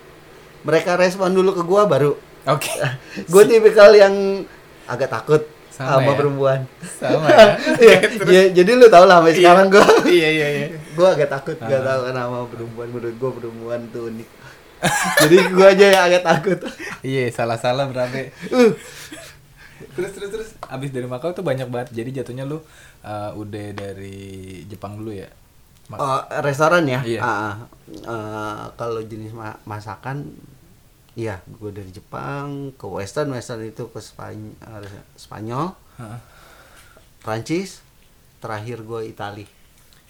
[0.60, 2.66] mereka respon dulu ke gua baru Oke.
[3.30, 4.42] gue tipikal yang
[4.84, 6.16] agak takut Sama sama, ya?
[6.16, 7.46] perempuan Sama ya.
[7.78, 9.38] ya, ya, jadi lu tau lah sampai Iya.
[9.38, 10.66] sekarang gua iya, iya, iya.
[10.92, 11.82] gua agak takut gak Ah.
[11.84, 14.28] tahu kenapa perempuan menurut gua perempuan tuh unik
[15.20, 16.58] jadi gua aja yang agak takut
[17.00, 18.34] Iya, salah-salah berapa.
[18.50, 18.70] uh,
[19.94, 21.94] terus terus terus abis dari Makau tuh banyak banget.
[21.94, 24.18] Jadi jatuhnya lu uh, udah dari
[24.66, 25.30] Jepang dulu ya.
[25.88, 27.00] Oh, restoran ya?
[27.00, 27.20] Iya.
[27.24, 27.54] Ah.
[27.88, 30.20] Eh, kalau jenis ma- masakan,
[31.16, 36.20] iya, gue dari Jepang ke Western, Western itu ke Spany- eh, Spanyol, Heeh.
[37.24, 37.80] Prancis,
[38.44, 39.48] terakhir gue Itali.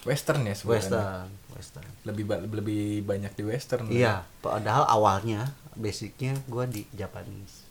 [0.02, 0.83] Western ya sebenarnya.
[0.83, 1.90] Western, Western.
[2.11, 3.87] Lebih ba- lebih banyak di Western.
[3.87, 7.67] Iya, padahal awalnya, basicnya gue di Japanese.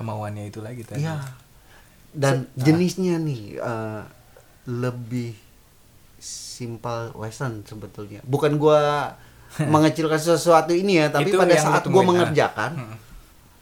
[0.00, 1.04] Kemauannya itu lagi tadi.
[1.04, 1.20] Iya.
[2.10, 2.64] Dan Se- ah.
[2.64, 4.02] jenisnya nih eh,
[4.66, 5.36] lebih
[6.18, 8.20] simpel Western sebetulnya.
[8.24, 9.14] Bukan gua
[9.72, 12.08] mengecilkan sesuatu ini ya, tapi Itu pada saat gua temuin, ah.
[12.08, 12.96] mengerjakan Hmm.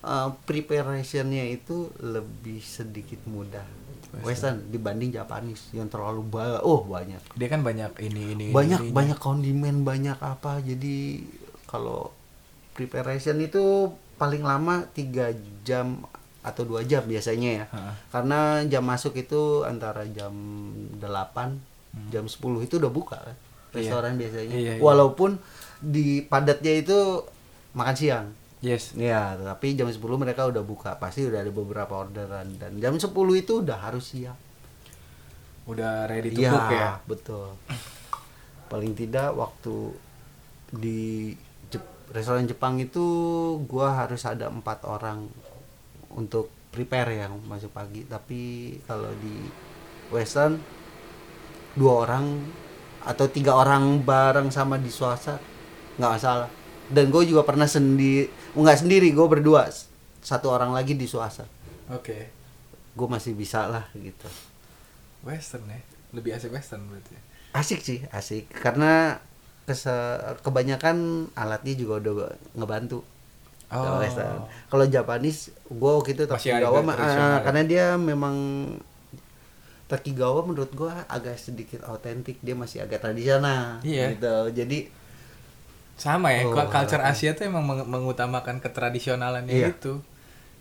[0.01, 3.67] eh, preparationnya itu lebih sedikit mudah.
[4.09, 4.25] Western.
[4.25, 6.63] Western, dibanding Japanese yang terlalu banyak.
[6.63, 8.47] Oh banyak, Dia kan banyak ini ini.
[8.49, 8.95] banyak ininya.
[8.95, 10.61] banyak kondimen, banyak apa.
[10.61, 11.29] Jadi
[11.67, 12.09] kalau
[12.73, 15.29] preparation itu paling lama tiga
[15.61, 16.09] jam
[16.41, 17.65] atau dua jam biasanya ya.
[18.09, 20.33] Karena jam masuk itu antara jam
[20.97, 21.05] 8
[22.09, 23.37] jam 10 itu udah buka kan
[23.69, 24.55] restoran biasanya.
[24.55, 24.81] Iya, iya.
[24.81, 25.37] walaupun
[25.79, 27.25] di padatnya itu
[27.73, 28.27] makan siang.
[28.59, 28.91] Yes.
[28.93, 30.97] ya tapi jam 10 mereka udah buka.
[30.97, 32.55] Pasti udah ada beberapa orderan.
[32.57, 34.35] Dan jam 10 itu udah harus siap.
[35.65, 36.91] Udah ready to Iya, cook ya.
[37.05, 37.47] betul.
[38.67, 39.93] Paling tidak waktu
[40.71, 41.33] di
[41.69, 43.05] Jep- restoran Jepang itu
[43.65, 45.29] gua harus ada empat orang
[46.15, 48.05] untuk prepare yang masuk pagi.
[48.09, 49.49] Tapi kalau di
[50.15, 50.61] Western
[51.77, 52.41] dua orang
[53.05, 55.41] atau tiga orang bareng sama di swasta
[56.01, 56.49] nggak masalah.
[56.89, 59.69] Dan gue juga pernah sendiri, nggak sendiri, gue berdua,
[60.25, 61.45] satu orang lagi di swasta.
[61.93, 62.33] Oke.
[62.97, 64.29] Gue masih bisa lah gitu.
[65.27, 65.81] Western ya.
[66.17, 67.17] Lebih asik western berarti.
[67.49, 69.19] asik sih asik karena
[70.45, 73.01] kebanyakan alatnya juga udah ngebantu
[73.69, 73.77] Oh.
[73.77, 74.39] Kalau Western.
[74.67, 77.27] kalau Japanese gue waktu itu Masih Takigawa mah, ah, ya?
[77.43, 78.37] karena dia memang
[79.85, 84.13] Takigawa menurut gue agak sedikit autentik dia masih agak tradisional Iya.
[84.15, 84.79] gitu jadi
[85.97, 86.55] Sama ya, Oh.
[86.55, 89.75] culture Asia tuh emang meng- mengutamakan ketradisionalannya Iya.
[89.75, 89.99] itu.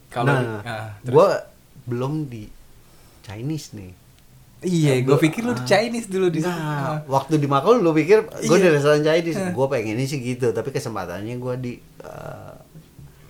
[0.07, 1.27] Kalau nah, ah, terus- gue
[1.85, 2.49] belum di
[3.21, 3.93] Chinese nih
[4.59, 6.57] iya, gue gua- pikir lu Chinese dulu di sana.
[6.57, 8.63] Nah, waktu di Makau lu pikir gue Iya.
[8.63, 12.57] di restoran Chinese, gue pengennya sih gitu, tapi kesempatannya gue di uh,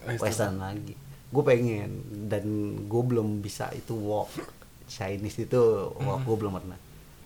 [0.08, 0.24] Western.
[0.24, 0.96] Western lagi.
[1.28, 1.92] Gue pengen
[2.32, 2.46] dan
[2.88, 4.32] gue belum bisa itu walk
[4.88, 5.62] Chinese itu
[6.00, 6.80] walk gue belum pernah.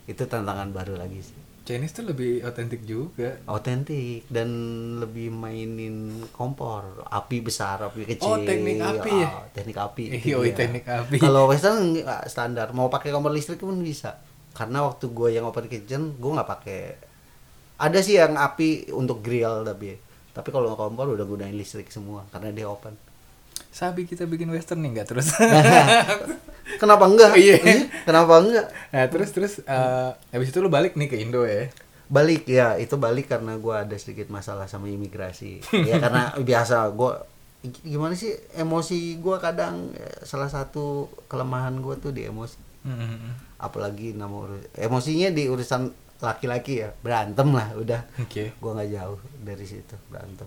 [0.10, 1.38] Itu tantangan baru lagi sih.
[1.62, 3.38] Chinese tuh lebih otentik juga.
[3.46, 4.50] Autentik dan
[4.98, 8.34] lebih mainin kompor, api besar, api kecil.
[8.34, 9.30] Oh, teknik api ya?
[9.30, 10.04] Ah, teknik api.
[10.26, 10.42] Dia.
[10.58, 11.16] teknik api.
[11.22, 14.18] Kalau Western standar, mau pakai kompor listrik pun bisa.
[14.58, 16.82] Karena waktu gue yang open kitchen, gue nggak pakai.
[17.78, 19.96] Ada sih yang api untuk grill tapi,
[20.32, 22.96] tapi kalau kompor udah gunain listrik semua karena dia open.
[23.72, 25.32] Sabi kita bikin western nih nggak terus.
[26.82, 27.36] Kenapa enggak?
[27.36, 27.56] Iya.
[27.60, 28.68] Ih, Kenapa enggak?
[28.92, 31.68] nah terus terus eh habis itu lu balik nih ke Indo ya.
[32.12, 35.64] Balik ya, itu balik karena gue ada sedikit masalah sama imigrasi.
[35.90, 37.12] ya karena biasa gue
[37.86, 42.60] gimana sih emosi gue kadang eh, salah satu kelemahan gue tuh di emosi.
[42.88, 43.36] Hmm.
[43.62, 48.02] Apalagi nama urus emosinya di urusan laki-laki ya berantem lah udah.
[48.22, 48.54] Oke.
[48.56, 50.46] Gue nggak jauh dari situ berantem.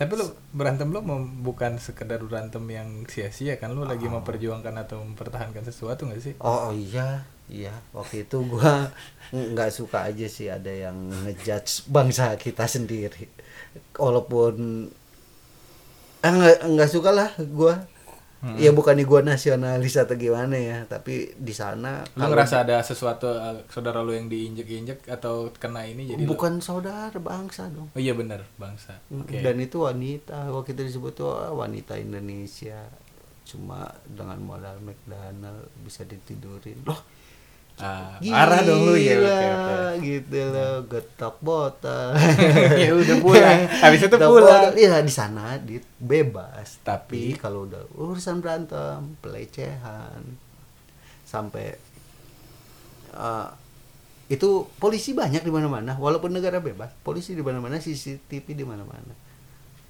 [0.00, 0.24] Tapi lu
[0.56, 6.08] berantem lu mem- bukan sekedar berantem yang sia-sia kan lu lagi memperjuangkan atau mempertahankan sesuatu
[6.08, 6.34] nggak sih?
[6.40, 7.74] Oh, oh iya, iya.
[7.92, 8.88] Waktu itu gua
[9.34, 10.96] nggak suka aja sih ada yang
[11.28, 13.28] ngejudge bangsa kita sendiri.
[14.00, 14.88] Walaupun
[16.24, 17.84] eh, nggak nggak suka lah gua.
[18.40, 18.56] Hmm.
[18.56, 23.28] Ya bukannya gua nasionalis atau gimana ya, tapi di sana Lu kalau- ngerasa ada sesuatu
[23.28, 27.88] eh, saudara lu yang diinjek-injek atau kena ini jadi lu- bukan saudara bangsa dong.
[27.90, 28.96] Oh iya benar, bangsa.
[29.06, 29.38] Oke.
[29.38, 32.80] Dan itu wanita, waktu itu disebut tuh ah, wanita Indonesia.
[33.42, 36.80] Cuma dengan modal McDonald bisa ditidurin.
[36.82, 36.96] Loh,
[37.76, 39.14] Ah, marah dong lu ya.
[39.14, 39.94] Gila, Oke, oke.
[40.02, 42.12] gitu loh getok botol
[42.82, 43.60] ya udah pulang.
[43.84, 44.72] Habis itu pulang.
[44.74, 50.20] iya di sana di bebas Tapi- tapi kalau udah urusan berantem pelecehan
[51.22, 51.78] sampai
[53.12, 53.48] eh,
[54.28, 59.14] itu polisi banyak di mana-mana walaupun negara bebas polisi di mana-mana CCTV di mana-mana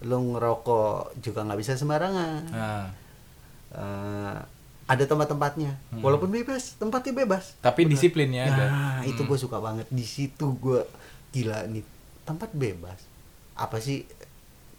[0.01, 2.87] lo ngerokok juga nggak bisa sembarangan Nah,
[3.71, 4.39] Eh,
[4.91, 8.65] ada tempat-tempatnya walaupun bebas tempatnya bebas tapi disiplinnya ada.
[8.67, 9.87] Nah, itu gue suka banget.
[9.87, 10.83] Di situ gue
[11.31, 11.87] gila nih.
[12.23, 12.99] Tempat bebas.
[13.55, 14.03] Apa sih?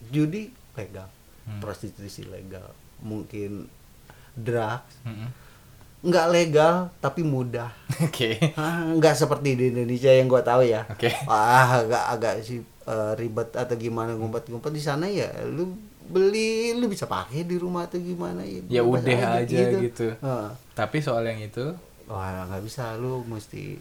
[0.03, 1.07] Judi legal,
[1.41, 1.57] Hmm.
[1.57, 2.69] prostitusi legal,
[2.99, 3.65] mungkin
[4.33, 5.29] drugs Mm-mm.
[6.01, 7.69] nggak legal tapi mudah.
[8.07, 8.53] Oke.
[8.57, 10.83] Ah, nggak seperti di Indonesia yang gue tahu ya.
[10.89, 11.13] Oke.
[11.23, 15.29] Wah, agak agak sih eh, ribet atau gimana ngumpet-ngumpet di sana ya.
[15.45, 15.77] Lu
[16.11, 20.07] beli, lu bisa pakai di rumah atau gimana Ya bebas udah aja gitu.
[20.13, 20.47] Heeh.
[20.71, 21.71] Tapi soal yang itu
[22.05, 23.79] Wah nggak bisa lu mesti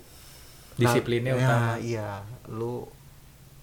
[0.72, 1.66] Disiplinnya Nah, utama.
[1.68, 2.08] ya, iya
[2.48, 2.86] lu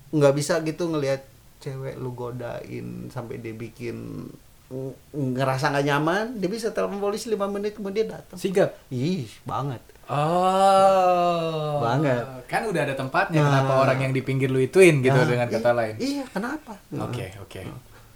[0.09, 1.23] nggak bisa gitu ngelihat
[1.57, 4.27] cewek lu godain sampai dia bikin
[4.67, 4.95] ng-
[5.33, 8.75] ngerasa nggak nyaman dia bisa telepon polisi lima menit kemudian datang sigap.
[8.87, 11.79] ih banget Oh.
[11.81, 12.23] Banget.
[12.45, 13.47] Kan udah ada tempatnya Nah.
[13.59, 15.95] kenapa orang yang di pinggir lu ituin gitu Nah, dengan kata lain.
[15.97, 17.61] iya kenapa Oke, oke.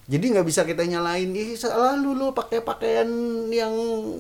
[0.04, 3.06] Jadi nggak bisa kita nyalain ih selalu lu pakai pakaian
[3.48, 3.72] yang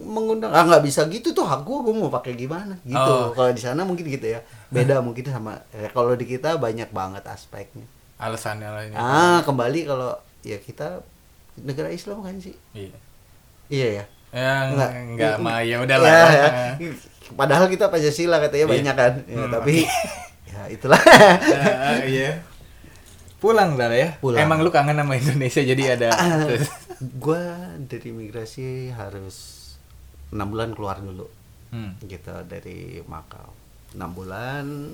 [0.03, 3.31] mengundang ah nggak bisa gitu tuh hak gua gua mau pakai gimana gitu Oh.
[3.31, 7.23] kalau di sana mungkin gitu ya beda mungkin sama eh, kalau di kita banyak banget
[7.25, 8.97] aspeknya Alasannya lainnya.
[8.97, 11.01] Ah, kembali kalau ya kita
[11.57, 12.53] negara Islam kan sih.
[12.69, 12.93] Iya.
[13.65, 14.03] Iya ya.
[14.29, 14.91] Yang Enggak.
[14.93, 16.13] enggak mah ya udahlah.
[16.29, 16.45] Ya,
[16.77, 16.91] ya.
[17.33, 18.73] Padahal kita Pancasila katanya Iya.
[18.77, 19.13] banyak kan.
[19.25, 19.75] Ya, Hmm, tapi
[20.53, 21.01] ya itulah.
[21.01, 22.45] Ah, iya.
[23.41, 24.21] Pulang dah ya.
[24.21, 24.37] Pulang.
[24.39, 26.09] Emang lu kangen sama Indonesia jadi ada
[27.23, 27.41] gua
[27.81, 29.57] dari imigrasi harus
[30.29, 31.25] enam bulan keluar dulu
[31.71, 31.95] Hmm.
[32.03, 33.47] gitu dari Makau
[33.95, 34.91] enam bulan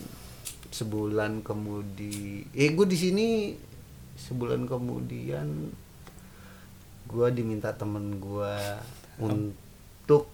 [0.69, 3.27] sebulan kemudi eh gue di sini
[4.15, 5.73] sebulan kemudian
[7.05, 8.77] gua diminta temen gua
[9.17, 10.29] untuk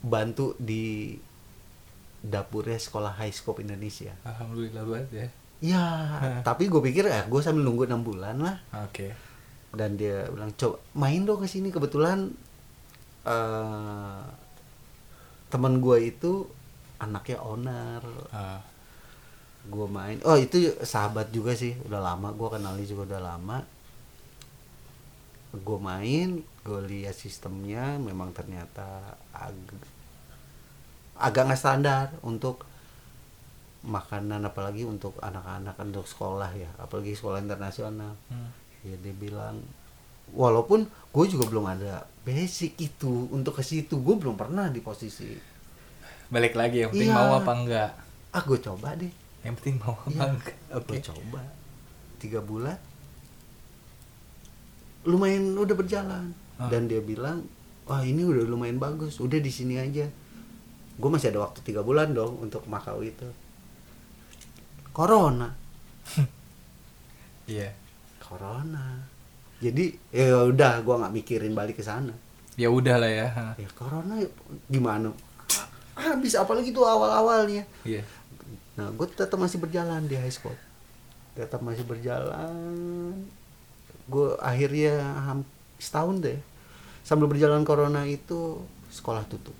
[0.00, 1.14] bantu di
[2.18, 5.28] dapurnya sekolah high scope Indonesia Alhamdulillah banget ya.
[5.60, 5.84] Ya
[6.40, 8.56] tapi gue pikir ya gue sambil nunggu enam bulan lah.
[8.84, 9.12] Oke.
[9.70, 11.70] dan dia bilang coba main dong ke sini.
[11.70, 12.26] Kebetulan
[13.22, 14.20] eh
[15.50, 16.46] teman gue itu
[16.98, 18.02] anaknya owner.
[18.32, 18.58] Ah,
[19.68, 20.18] gue main.
[20.24, 23.58] Oh itu sahabat juga sih udah lama gue kenali juga udah lama.
[25.54, 29.86] Gue main gue lihat sistemnya memang ternyata ag-
[31.18, 32.64] agak nggak standar untuk
[33.82, 38.50] makanan apalagi untuk anak-anak untuk sekolah ya apalagi sekolah internasional hmm.
[38.82, 39.60] ya dia bilang
[40.30, 45.48] walaupun gue juga belum ada basic itu untuk ke situ gue belum pernah di posisi
[46.28, 47.18] Balik lagi yang penting Iya.
[47.18, 47.90] mau apa enggak.
[48.30, 50.56] ah gue coba deh Yang penting mau apa Iya, enggak.
[50.70, 50.86] Oke.
[50.86, 51.42] gue coba
[52.16, 52.78] tiga bulan
[55.02, 56.68] lumayan udah berjalan Ah.
[56.68, 57.48] dan dia bilang
[57.84, 60.04] wah ini udah lumayan bagus udah di sini aja
[60.94, 63.24] gue masih ada waktu tiga bulan dong untuk Makau itu
[65.00, 65.48] corona
[67.48, 67.72] Iya.
[68.20, 69.08] corona
[69.64, 72.12] jadi ya udah gue nggak mikirin balik ke sana
[72.60, 73.28] Ya udah lah ya.
[73.56, 74.20] Ya corona
[74.68, 75.16] gimana
[75.96, 78.04] habis apalagi tuh awal-awalnya Iya.
[78.76, 80.52] Nah, gue tetap masih berjalan di high school.
[81.36, 83.16] Tetap masih berjalan.
[84.08, 84.92] Gue akhirnya
[85.80, 86.36] setahun deh.
[87.04, 88.60] Sambil berjalan corona itu
[88.92, 89.56] sekolah tutup.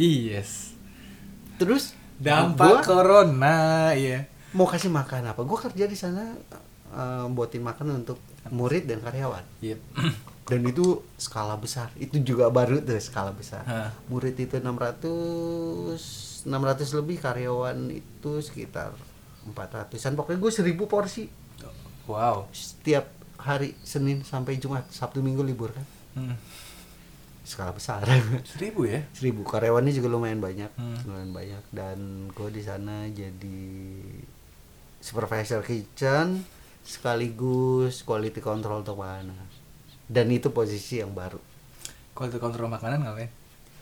[0.00, 0.72] Yes.
[1.60, 3.56] Terus Dampak gua corona,
[3.96, 4.24] iya.
[4.54, 5.40] Mau kasih makan apa?
[5.40, 6.32] Gue kerja di sana
[6.90, 9.44] eh, buatin makan untuk murid dan karyawan.
[9.60, 9.76] Iya.
[10.44, 10.84] Dan itu
[11.16, 11.88] skala besar.
[11.96, 13.64] Itu juga baru tuh skala besar.
[13.64, 13.88] Hah.
[14.06, 16.52] Murid itu 600 600
[16.94, 18.92] lebih karyawan itu sekitar
[19.46, 20.12] 400-an.
[20.14, 21.24] Pokoknya gue 1000 porsi.
[22.04, 22.52] Wow.
[22.52, 23.08] setiap
[23.40, 26.36] hari Senin sampai Jumat Sabtu Minggu libur kan Hmm.
[27.42, 28.04] skala besar
[28.52, 29.02] Seribu ya?
[29.10, 31.00] seribu karyawannya juga lumayan banyak Hmm.
[31.02, 33.60] lumayan banyak dan gue di sana jadi
[35.06, 36.26] supervisor kitchen
[36.92, 39.36] sekaligus quality control untuk makanan
[40.08, 41.40] dan itu posisi yang baru
[42.14, 43.30] Quality control makanan ngapain?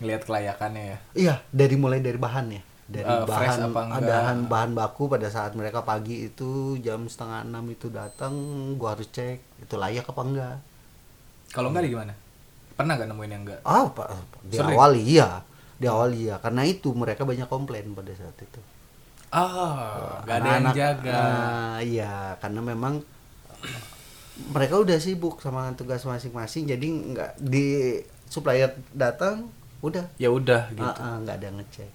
[0.01, 0.99] Ngelihat kelayakannya ya.
[1.15, 5.81] iya dari mulai dari bahannya dari Eh, fresh bahan bahan bahan baku pada saat mereka
[5.91, 8.33] pagi itu jam setengah enam itu datang
[8.81, 10.57] gua harus cek itu layak apa enggak
[11.55, 12.15] Kalau enggak gimana?
[12.77, 13.61] Pernah gak nemuin yang enggak?
[13.65, 14.09] Ah, Pak,
[14.49, 14.77] di Sering?
[14.77, 15.29] awal iya,
[15.77, 16.35] di awal iya.
[16.41, 18.61] Karena itu mereka banyak komplain pada saat itu.
[19.33, 21.13] Ah, gak ada yang jaga.
[21.15, 23.01] ah, iya, karena memang
[24.49, 29.49] mereka udah sibuk sama tugas masing-masing, jadi nggak di supplier datang,
[29.81, 31.01] udah Ya udah gitu.
[31.01, 31.91] ah, nggak ada ngecek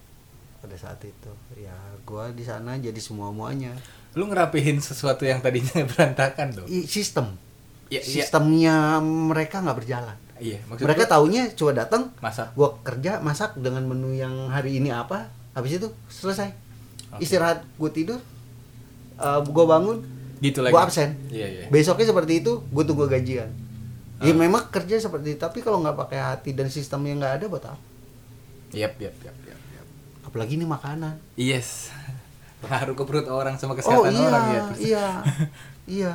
[0.57, 1.31] pada saat itu.
[1.55, 1.73] Ya,
[2.03, 3.73] gua di sana jadi semua muanya.
[4.13, 6.67] Lu ngerapihin sesuatu yang tadinya berantakan dong.
[6.67, 7.37] I- sistem,
[7.87, 8.25] Ya, iya.
[8.25, 10.17] sistemnya mereka nggak berjalan.
[10.37, 12.53] Iya, maksud mereka taunya cuma datang masak.
[12.53, 16.53] gua kerja masak dengan menu yang hari ini apa habis itu selesai
[17.09, 17.21] Oke.
[17.21, 18.19] istirahat gue tidur
[19.15, 19.97] uh, gue bangun
[20.37, 20.69] Gitu lagi.
[20.69, 21.63] gue absen Iya, iya.
[21.67, 23.49] besoknya seperti itu gue tunggu gajian
[24.17, 24.35] ya Ah.
[24.35, 27.81] memang kerja seperti itu tapi kalau nggak pakai hati dan sistemnya nggak ada buat apa
[28.69, 29.87] Yap, yap, yap, yap, yap.
[30.23, 31.89] apalagi ini makanan Yes.
[32.57, 34.61] Pengaruh ke perut orang sama oh kesehatan iya orang ya.
[34.63, 34.79] terus.
[34.83, 35.07] iya
[35.87, 36.13] iya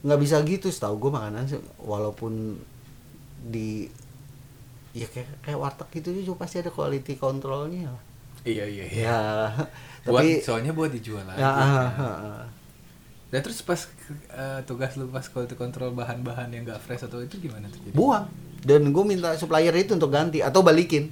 [0.00, 2.56] nggak bisa gitu setahu gue makanan sih, walaupun
[3.42, 3.86] di
[4.90, 8.02] ya kayak kayak warteg gitu juga pasti ada quality controlnya lah.
[8.42, 9.04] Iya, iya, iya.
[9.06, 9.18] ya
[10.02, 11.38] Buat, tapi soalnya buat dijual lagi.
[11.38, 12.44] ya, ah, ah, ah.
[13.28, 13.78] Dan terus pas
[14.28, 17.78] eh, tugas lu pas quality control bahan-bahan yang gak fresh atau itu gimana tuh?
[17.80, 17.94] jadi?
[17.94, 18.26] buang
[18.60, 21.08] dan gue minta supplier itu untuk ganti atau balikin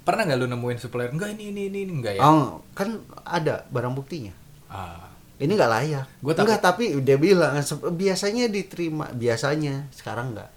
[0.00, 1.08] Pernah nggak lu nemuin supplier?
[1.08, 2.22] Enggak ini ini ini, enggak ya?
[2.22, 5.08] oh, kan ada barang buktinya Ah.
[5.36, 10.50] ini nggak layak Gua takut- enggak tapi dia bilang "Sep- biasanya diterima biasanya sekarang nggak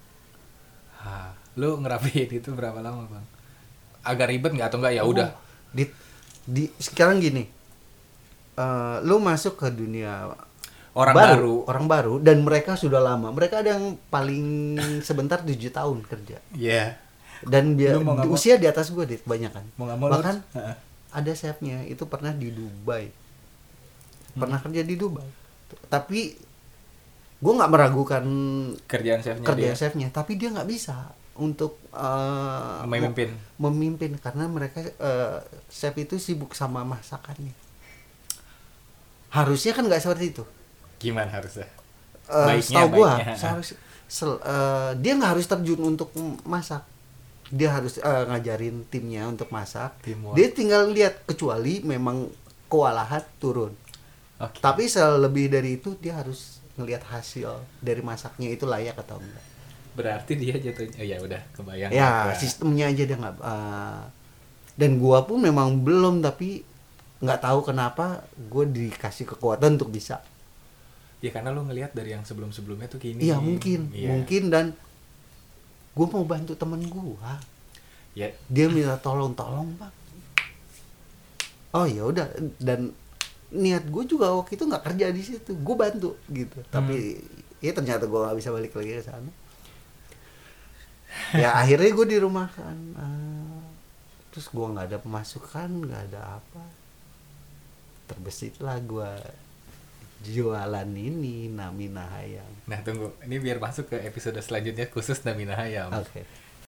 [1.00, 3.24] Ah, lu ngerapiin itu berapa lama, Bang?
[4.04, 5.30] Agak ribet nggak atau enggak ya udah.
[5.30, 5.84] Oh, di
[6.44, 7.44] di sekarang gini.
[8.58, 10.34] Eh, lu masuk ke dunia
[10.98, 11.56] Orang baru.
[11.70, 13.30] orang baru dan mereka sudah lama.
[13.30, 16.38] Mereka ada yang paling sebentar tujuh tahun kerja.
[16.54, 16.98] Iya.
[17.46, 20.42] dan dia di usia di atas gue deh kebanyakan Mau bahkan
[21.14, 23.14] ada chefnya itu pernah di Dubai.
[24.34, 24.42] Hmm.
[24.42, 25.30] pernah kerja di Dubai.
[25.86, 26.34] Tapi
[27.38, 28.26] gue nggak meragukan
[28.90, 29.78] kerjaan chefnya kerja dia.
[29.78, 33.30] chefnya tapi dia nggak bisa untuk eh, memimpin.
[33.56, 35.38] memimpin karena mereka eh,
[35.70, 37.54] chef itu sibuk sama masakannya
[39.30, 40.44] harusnya kan nggak seperti itu
[40.98, 41.70] Gimana harusnya?
[42.26, 43.68] Eh, Baiknya, setahu gua seharus
[44.06, 46.10] sel- eh, dia nggak harus terjun untuk
[46.44, 46.84] masak
[47.48, 50.36] dia harus eh, ngajarin timnya untuk masak Teamwork.
[50.36, 52.28] dia tinggal lihat kecuali memang
[52.68, 53.72] kewalahan turun
[54.38, 54.60] Oke.
[54.60, 59.46] tapi selebih dari itu dia harus ngelihat hasil dari masaknya itu layak atau enggak
[59.98, 61.90] Berarti dia jatuhnya oh ya udah kebayang.
[61.90, 62.38] ya Gua.
[62.38, 64.02] sistemnya aja dia nggak eh,
[64.78, 66.62] dan gua pun memang belum tapi
[67.18, 70.22] nggak tahu kenapa gue dikasih kekuatan untuk bisa
[71.18, 73.26] Ya karena lu ngelihat dari yang sebelum-sebelumnya tuh gini.
[73.26, 74.14] iya mungkin Iya.
[74.14, 74.66] mungkin dan
[75.92, 77.42] gue mau bantu temen gua
[78.14, 79.90] Ya dia minta tolong tolong bang
[81.74, 82.26] oh ya udah
[82.58, 82.94] dan
[83.50, 87.18] niat gue juga waktu itu nggak kerja di situ gue bantu gitu tapi
[87.58, 89.30] ya ternyata gue nggak bisa balik lagi ke sana
[91.44, 93.66] ya akhirnya gue di rumah kan Ah,
[94.32, 96.64] terus gue nggak ada pemasukan nggak ada apa.
[98.08, 99.12] Terbesitlah gue
[100.24, 102.50] jualan ini Namina Hayam.
[102.66, 105.94] Nah tunggu, ini biar masuk ke episode selanjutnya khusus Namina Hayam.
[105.94, 106.47] oke